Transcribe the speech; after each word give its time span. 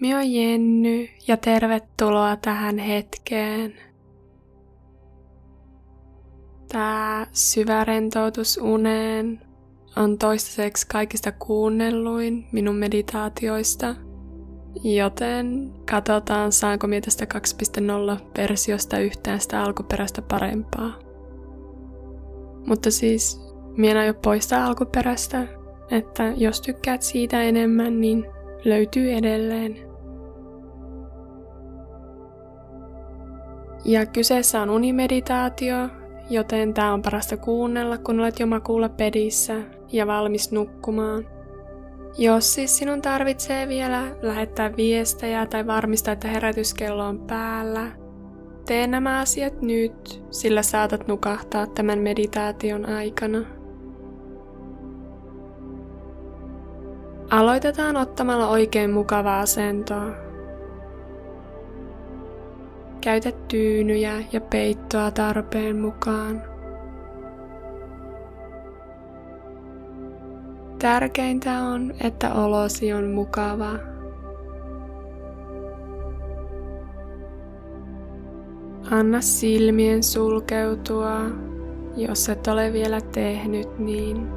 Minä 0.00 0.16
olen 0.16 0.34
Jenny 0.34 1.08
ja 1.28 1.36
tervetuloa 1.36 2.36
tähän 2.36 2.78
hetkeen. 2.78 3.74
Tämä 6.72 7.26
syvä 7.32 7.84
rentoutus 7.84 8.58
uneen 8.62 9.40
on 9.96 10.18
toistaiseksi 10.18 10.86
kaikista 10.86 11.32
kuunnelluin 11.32 12.46
minun 12.52 12.76
meditaatioista, 12.76 13.94
joten 14.84 15.72
katsotaan 15.90 16.52
saanko 16.52 16.86
minä 16.86 17.00
tästä 17.00 17.26
2.0 18.14 18.20
versiosta 18.38 18.98
yhtään 18.98 19.40
sitä 19.40 19.62
alkuperäistä 19.62 20.22
parempaa. 20.22 20.98
Mutta 22.66 22.90
siis 22.90 23.40
minä 23.76 24.04
jo 24.04 24.14
poistaa 24.14 24.66
alkuperäistä, 24.66 25.46
että 25.90 26.32
jos 26.36 26.60
tykkäät 26.60 27.02
siitä 27.02 27.42
enemmän, 27.42 28.00
niin 28.00 28.26
löytyy 28.64 29.12
edelleen. 29.12 29.89
Ja 33.84 34.06
kyseessä 34.06 34.62
on 34.62 34.70
unimeditaatio, 34.70 35.76
joten 36.30 36.74
tämä 36.74 36.92
on 36.92 37.02
parasta 37.02 37.36
kuunnella, 37.36 37.98
kun 37.98 38.20
olet 38.20 38.40
jo 38.40 38.46
makuulla 38.46 38.88
pedissä 38.88 39.54
ja 39.92 40.06
valmis 40.06 40.52
nukkumaan. 40.52 41.26
Jos 42.18 42.54
siis 42.54 42.78
sinun 42.78 43.02
tarvitsee 43.02 43.68
vielä 43.68 44.02
lähettää 44.22 44.76
viestejä 44.76 45.46
tai 45.46 45.66
varmistaa, 45.66 46.12
että 46.12 46.28
herätyskello 46.28 47.06
on 47.06 47.20
päällä, 47.20 47.86
tee 48.66 48.86
nämä 48.86 49.20
asiat 49.20 49.62
nyt, 49.62 50.24
sillä 50.30 50.62
saatat 50.62 51.08
nukahtaa 51.08 51.66
tämän 51.66 51.98
meditaation 51.98 52.86
aikana. 52.86 53.38
Aloitetaan 57.30 57.96
ottamalla 57.96 58.48
oikein 58.48 58.90
mukava 58.90 59.40
asento 59.40 59.94
Käytä 63.00 63.32
tyynyjä 63.48 64.12
ja 64.32 64.40
peittoa 64.40 65.10
tarpeen 65.10 65.80
mukaan. 65.80 66.42
Tärkeintä 70.78 71.52
on, 71.62 71.94
että 72.04 72.34
olosi 72.34 72.92
on 72.92 73.10
mukava. 73.10 73.72
Anna 78.90 79.20
silmien 79.20 80.02
sulkeutua, 80.02 81.20
jos 81.96 82.28
et 82.28 82.46
ole 82.46 82.72
vielä 82.72 83.00
tehnyt 83.00 83.78
niin. 83.78 84.28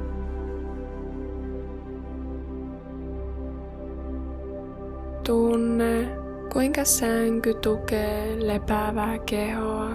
Tunne, 5.26 6.23
Kuinka 6.52 6.84
sänky 6.84 7.54
tukee 7.54 8.46
lepäävää 8.46 9.18
kehoa? 9.18 9.90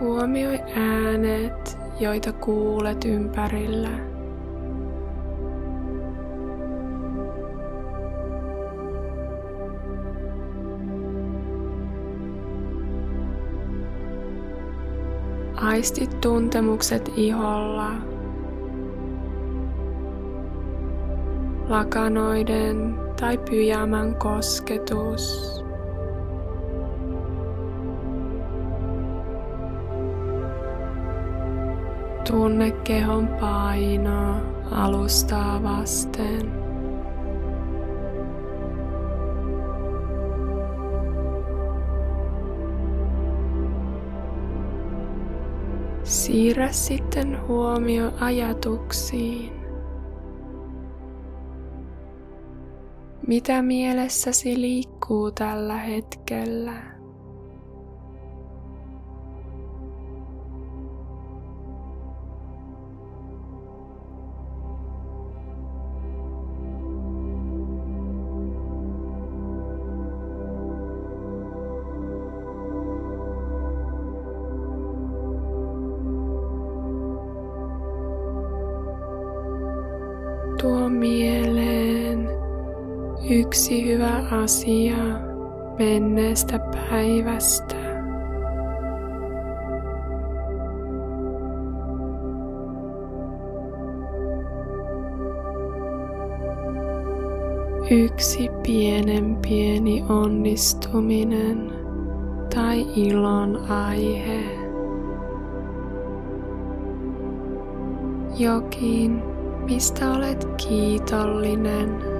Huomioi 0.00 0.58
äänet, 0.76 1.78
joita 2.00 2.32
kuulet 2.32 3.04
ympärillä. 3.04 3.90
Aistit 15.56 16.20
tuntemukset 16.20 17.12
iholla 17.16 18.13
lakanoiden 21.74 22.94
tai 23.20 23.38
pyjaman 23.38 24.14
kosketus. 24.14 25.54
Tunne 32.30 32.70
kehon 32.70 33.28
painoa 33.28 34.36
alustaa 34.70 35.62
vasten. 35.62 36.52
Siirrä 46.04 46.72
sitten 46.72 47.46
huomio 47.48 48.12
ajatuksiin. 48.20 49.63
Mitä 53.26 53.62
mielessäsi 53.62 54.60
liikkuu 54.60 55.30
tällä 55.32 55.76
hetkellä? 55.76 56.94
Tuo 80.60 80.88
mieleen 80.88 81.73
yksi 83.30 83.86
hyvä 83.86 84.22
asia 84.42 84.96
menneestä 85.78 86.58
päivästä. 86.58 87.74
Yksi 97.90 98.50
pienen 98.66 99.36
pieni 99.48 100.04
onnistuminen 100.08 101.72
tai 102.54 102.86
ilon 102.96 103.56
aihe. 103.68 104.40
Jokin, 108.38 109.22
mistä 109.68 110.12
olet 110.12 110.48
kiitollinen. 110.56 112.13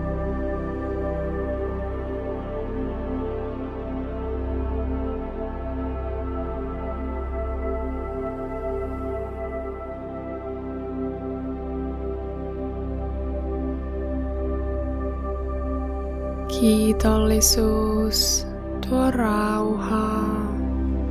Kiitollisuus 16.64 18.47
tuo 18.88 19.10
rauhaa 19.10 20.56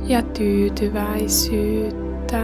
ja 0.06 0.22
tyytyväisyyttä. 0.22 2.42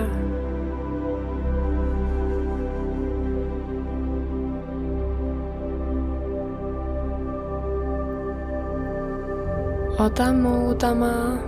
Ota 9.98 10.32
muutama 10.32 11.38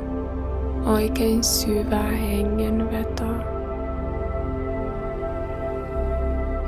oikein 0.86 1.44
syvä 1.44 2.02
hengenveto. 2.02 3.24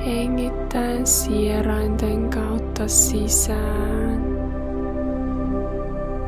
Hengittäen 0.07 1.07
sierainten 1.07 2.31
kautta 2.31 2.89
sisään 2.89 4.34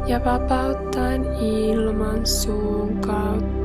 ja 0.07 0.25
vapauttaen 0.25 1.25
ilman 1.41 2.27
suun 2.27 2.99
kautta. 3.07 3.57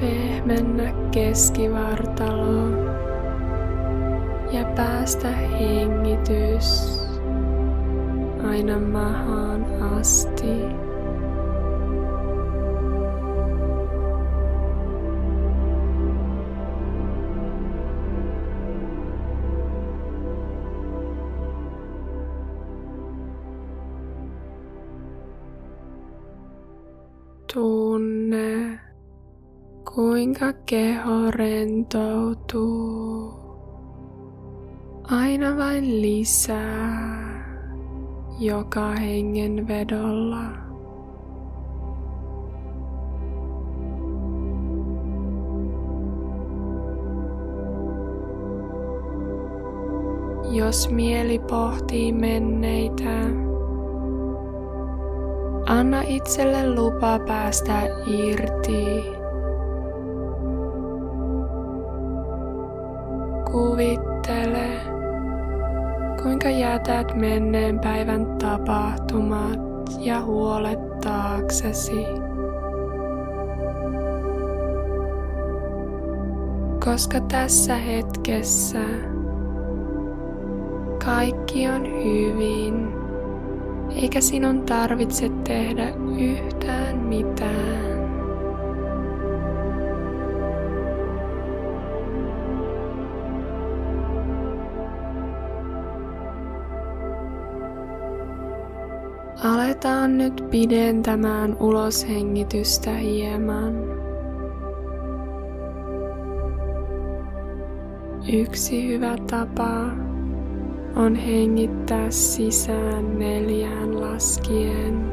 Pehmennä 0.00 0.92
keskivartalo 1.10 2.68
ja 4.52 4.64
päästä 4.76 5.28
hengitys 5.28 6.98
aina 8.48 8.78
mahaan 8.78 9.61
Namaste. 10.02 10.54
Tunne, 27.46 28.80
kuinka 29.84 30.52
keho 30.66 31.30
rentoutuu 31.30 32.62
aina 35.04 35.56
vain 35.56 36.02
lisää 36.02 37.21
joka 38.44 38.90
hengenvedolla. 38.90 40.42
Jos 50.50 50.90
mieli 50.90 51.38
pohtii 51.38 52.12
menneitä, 52.12 53.20
anna 55.66 56.02
itselle 56.06 56.74
lupa 56.74 57.18
päästä 57.18 57.82
irti. 58.06 59.04
Kuvittele, 63.52 64.11
kuinka 66.22 66.50
jätät 66.50 67.16
menneen 67.16 67.80
päivän 67.80 68.26
tapahtumat 68.26 69.60
ja 69.98 70.20
huolet 70.20 71.00
taaksesi. 71.00 72.06
Koska 76.84 77.20
tässä 77.20 77.76
hetkessä 77.76 78.78
kaikki 81.04 81.68
on 81.68 81.86
hyvin, 81.86 82.88
eikä 84.02 84.20
sinun 84.20 84.62
tarvitse 84.62 85.30
tehdä 85.44 85.92
yhtään 86.18 86.96
mitään. 86.96 87.91
Aletaan 99.84 100.18
nyt 100.18 100.44
pidentämään 100.50 101.56
uloshengitystä 101.60 102.90
hieman. 102.90 103.74
Yksi 108.32 108.88
hyvä 108.88 109.16
tapa 109.30 109.86
on 110.96 111.14
hengittää 111.14 112.10
sisään 112.10 113.18
neljään 113.18 114.00
laskien. 114.00 115.12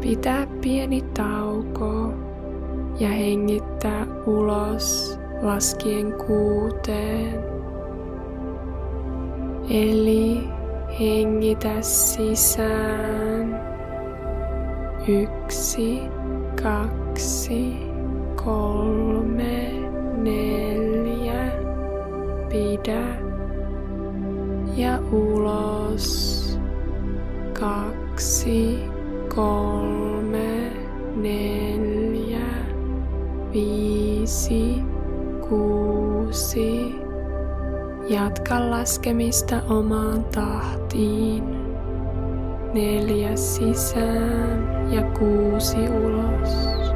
Pitää 0.00 0.46
pieni 0.60 1.02
tauko 1.02 2.12
ja 3.00 3.08
hengittää 3.08 4.06
ulos 4.26 5.18
laskien 5.42 6.12
kuuteen. 6.26 7.44
Eli 9.70 10.48
hengitä 11.00 11.82
sisään. 11.82 13.61
Yksi, 15.08 16.02
kaksi, 16.62 17.76
kolme, 18.44 19.72
neljä. 20.16 21.52
Pidä 22.48 23.04
ja 24.76 24.98
ulos. 25.12 26.58
Kaksi, 27.60 28.78
kolme, 29.34 30.72
neljä, 31.16 32.48
viisi, 33.52 34.82
kuusi. 35.48 36.94
Jatka 38.08 38.70
laskemista 38.70 39.62
omaan 39.68 40.24
tahtiin. 40.24 41.61
Neljä 42.72 43.36
sisään 43.36 44.92
ja 44.92 45.02
kuusi 45.02 45.76
ulos. 45.88 46.91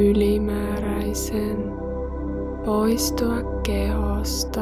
Ylimääräisen 0.00 1.72
poistua 2.64 3.60
kehosta 3.62 4.60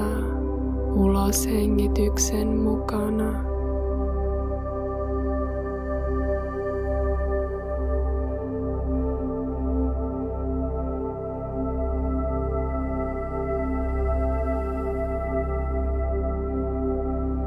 ulos 0.94 1.46
hengityksen 1.46 2.48
mukana. 2.48 3.44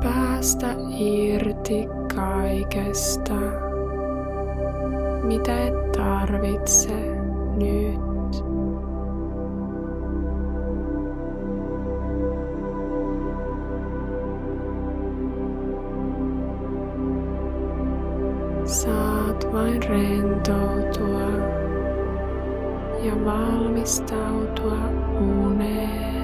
Päästä 0.04 0.76
irti 1.00 1.88
kaikesta 2.16 3.36
mitä 5.24 5.68
et 5.68 5.92
tarvitse 5.92 7.11
nyt. 7.58 8.44
Saat 18.66 19.54
vain 19.54 19.84
rentoutua 19.84 21.32
ja 23.04 23.26
valmistautua 23.26 24.78
uneen. 25.20 26.21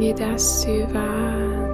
Hengitä 0.00 0.38
syvään. 0.38 1.70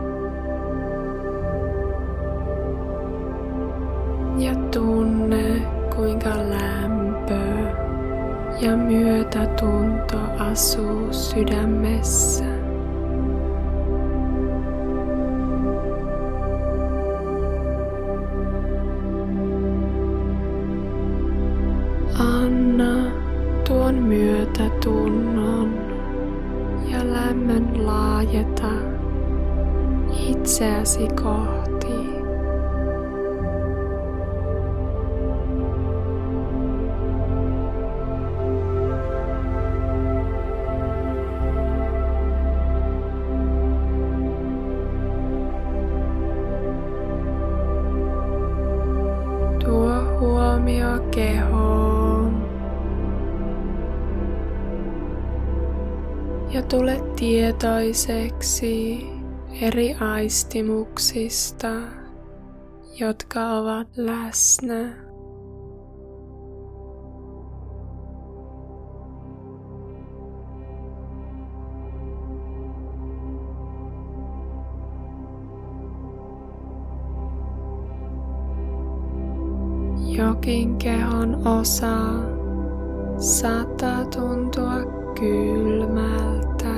Ja 4.38 4.54
tunne 4.73 5.62
kuinka 5.97 6.30
lämpö 6.30 7.40
ja 8.61 8.76
myötätunto 8.76 10.16
asuu 10.38 11.12
sydämessä. 11.12 12.65
Kehoon. 50.99 52.47
Ja 56.50 56.62
tule 56.62 57.03
tietoiseksi 57.17 59.07
eri 59.61 59.95
aistimuksista, 59.95 61.69
jotka 62.99 63.50
ovat 63.50 63.88
läsnä. 63.97 65.06
Jokin 80.37 80.76
kehon 80.76 81.47
osa 81.47 81.97
saattaa 83.19 84.05
tuntua 84.05 84.75
kylmältä 85.21 86.76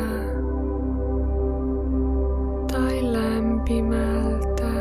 tai 2.72 3.12
lämpimältä. 3.12 4.72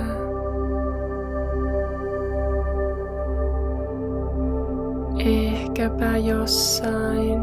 Ehkäpä 5.20 6.18
jossain 6.18 7.40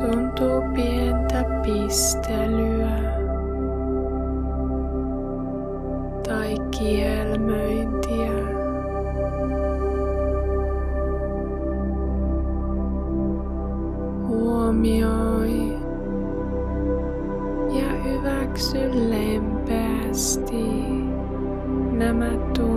tuntuu 0.00 0.62
pientä 0.74 1.44
pistelyä 1.62 2.98
tai 6.28 6.54
kielmöintiä. 6.78 7.95
Hyväksy 18.56 19.10
lempeästi 19.10 20.64
nämä 21.92 22.30
tuntemukset. 22.54 22.75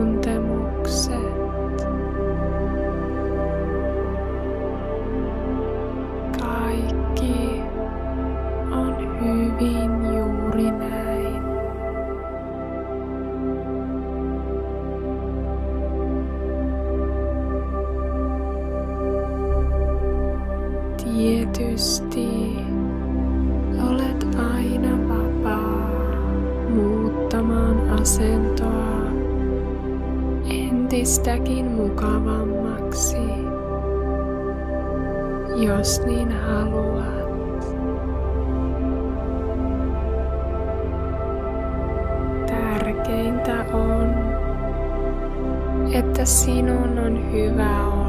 Että 45.99 46.25
sinun 46.25 46.99
on 46.99 47.31
hyvä 47.31 47.87
olla. 47.87 48.08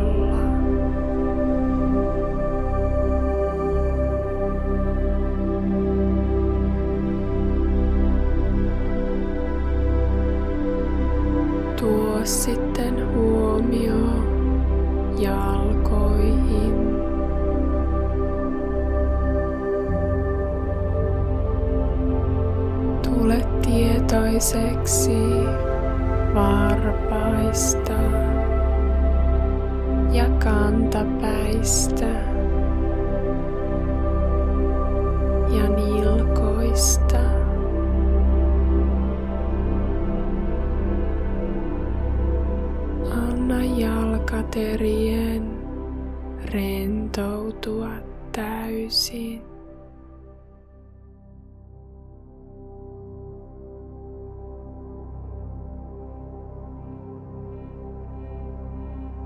Täysin. 48.32 49.42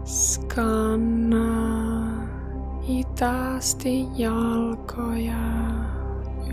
Skannaa 0.04 1.64
hitaasti 2.88 4.06
jalkoja 4.16 5.34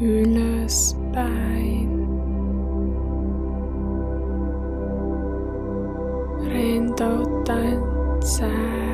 ylöspäin. 0.02 1.90
Rentouttaen 6.48 7.80
sääret, 8.24 8.91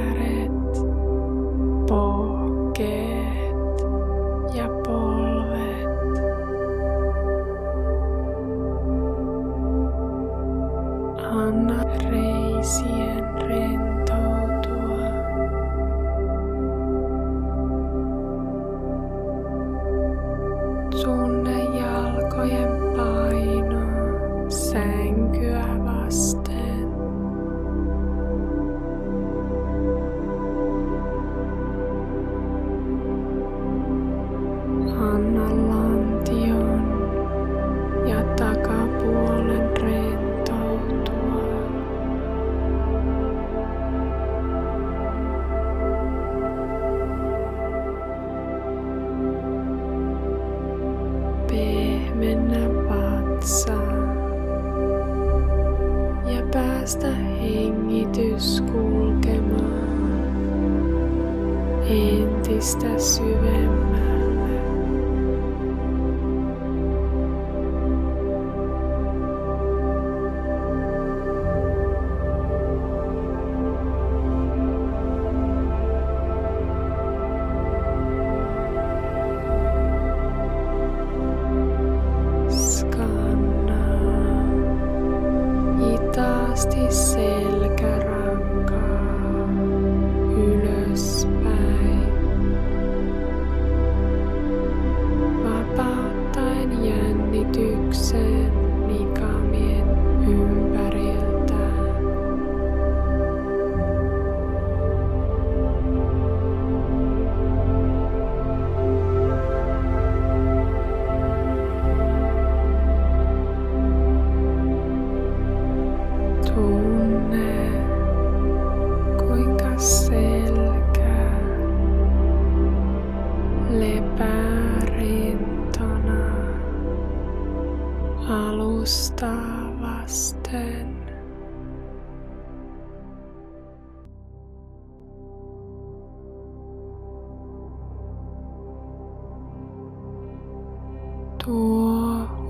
hitaasti 86.58 86.96
selkärankaa 86.96 87.37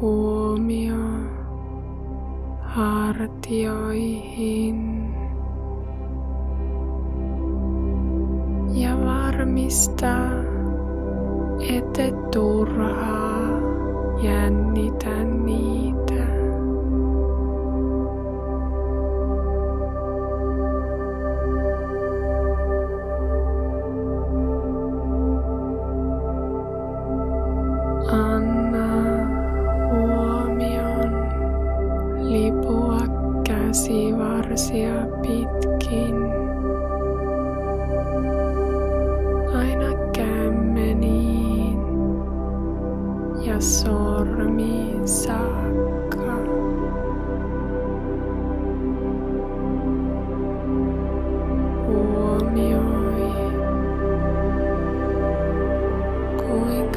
huomio 0.01 0.95
hartioihin 2.61 4.77
ja 8.73 8.97
varmista, 9.05 10.15
ette 11.59 12.13
turhaa 12.31 13.49
jännitä 14.23 15.23
niitä. 15.23 16.06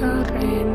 carrera. 0.01 0.70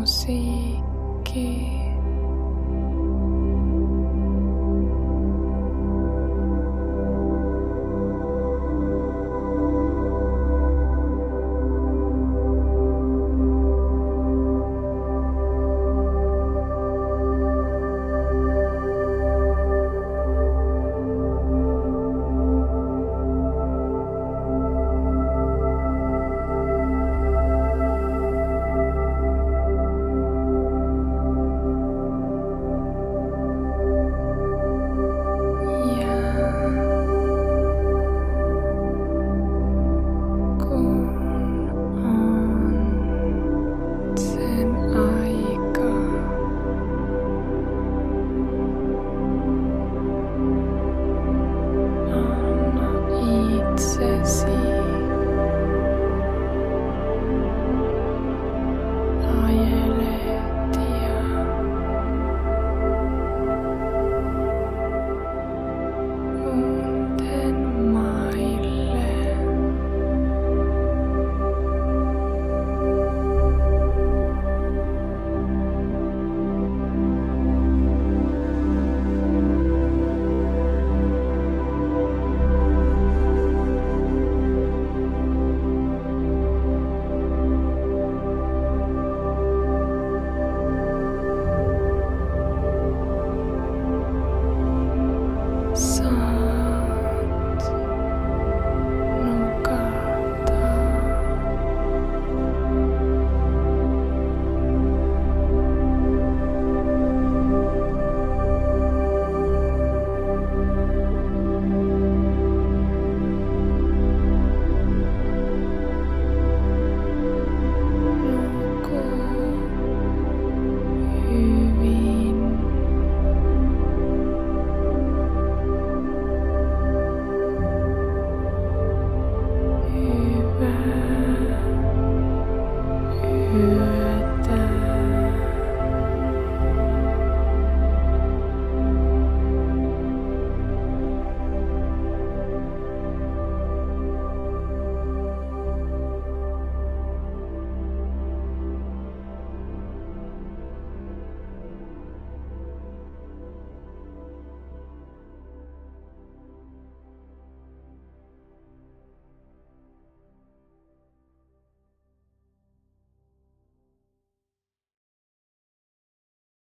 como 0.00 0.06
sé 0.06 0.80
que 1.24 1.79